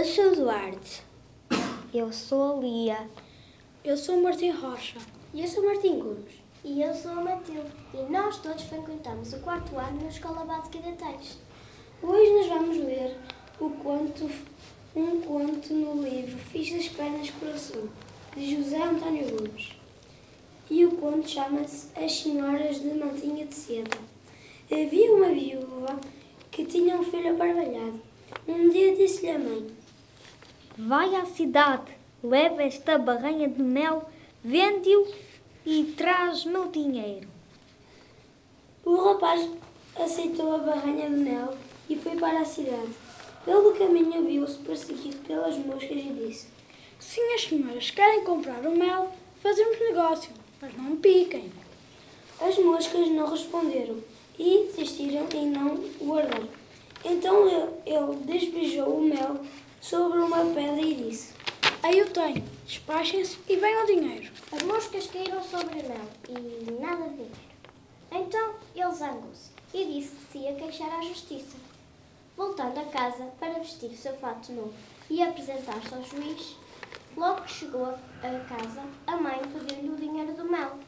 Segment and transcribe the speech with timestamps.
[0.00, 1.02] Eu sou Duarte.
[1.92, 3.10] Eu sou a Lia.
[3.84, 4.96] Eu sou o Martim Rocha.
[5.34, 6.32] E eu sou Martim Gomes.
[6.64, 7.70] E eu sou a Matilde.
[7.92, 11.36] E nós todos frequentamos o quarto ano na Escola Básica de Teiros.
[12.02, 13.14] Hoje nós vamos ler
[13.60, 14.30] o conto,
[14.96, 17.86] um conto no livro Fiz das Pernas Coração,
[18.34, 19.72] de José António Gomes.
[20.70, 23.98] E o conto chama-se As Senhoras de Mantinha de Seda.
[24.72, 26.00] Havia uma viúva
[26.50, 28.00] que tinha um filho aparvalhado.
[28.46, 29.59] Um dia disse-lhe a mãe:
[30.86, 34.08] Vai à cidade, leva esta barranha de mel,
[34.42, 35.06] vende-o
[35.66, 37.28] e traz meu dinheiro.
[38.82, 39.46] O rapaz
[39.94, 41.54] aceitou a barranha de mel
[41.86, 42.94] e foi para a cidade.
[43.44, 46.48] Pelo caminho viu-se perseguido pelas moscas e disse:
[46.98, 51.52] Sim, as senhoras querem comprar o mel, fazemos negócio, mas não me piquem.
[52.40, 53.98] As moscas não responderam
[54.38, 56.42] e desistiram em não o guardar.
[57.04, 57.46] Então
[57.84, 59.40] ele despejou o mel
[59.80, 61.32] sobre uma pedra e disse:
[61.82, 64.30] Aí eu tenho, despachem-se e venham o dinheiro.
[64.52, 67.50] As moscas caíram sobre o mel e nada de dinheiro.
[68.12, 71.56] Então ele zangou-se e disse que se ia queixar à justiça.
[72.36, 74.74] Voltando a casa para vestir o seu fato novo
[75.08, 76.56] e apresentar-se ao juiz,
[77.16, 77.98] logo que chegou a
[78.48, 80.78] casa, a mãe pediu-lhe o dinheiro do mel.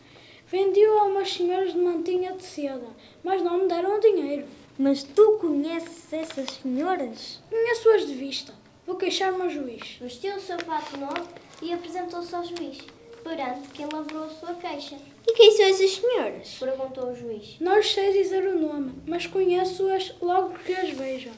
[0.46, 2.88] Vendi-o a umas senhoras de mantinha de seda,
[3.24, 4.46] mas não me deram o dinheiro.
[4.78, 7.40] Mas tu conheces essas senhoras?
[7.48, 8.61] Conheço-as de vista.
[8.92, 9.96] Vou queixar-me ao juiz.
[9.98, 11.26] Vestiu o seu fato novo
[11.62, 12.76] e apresentou-se ao juiz,
[13.24, 14.98] perante quem lavrou a sua queixa.
[15.26, 16.56] E quem são essas senhoras?
[16.60, 17.56] Perguntou o juiz.
[17.58, 21.30] Não sei dizer o nome, mas conheço-as logo que as vejo.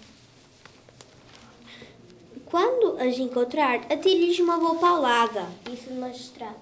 [2.45, 6.59] Quando as encontrar, atire-lhes uma boa paulada, disse o magistrado.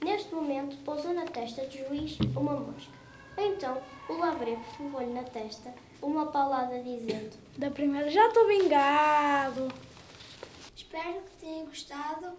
[0.00, 2.92] Neste momento, pousou na testa do juiz uma mosca.
[3.36, 3.76] Então,
[4.08, 9.68] o lavreiro fumou-lhe na testa uma paulada, dizendo: Da primeira já estou vingado.
[10.88, 12.38] Espero que tenham gostado.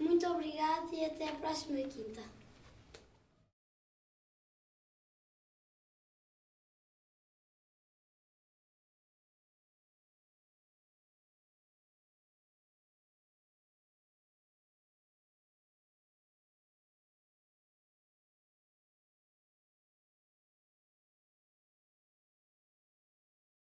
[0.00, 2.20] Muito obrigado e até a próxima quinta.